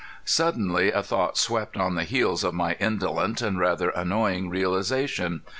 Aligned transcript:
Suddenly 0.25 0.91
a 0.91 1.03
thought 1.03 1.37
swept 1.37 1.77
on 1.77 1.93
the 1.93 2.05
heels 2.05 2.43
of 2.43 2.55
my 2.55 2.73
indolent 2.79 3.39
and 3.43 3.59
rather 3.59 3.89
annoying 3.91 4.49
realization. 4.49 5.43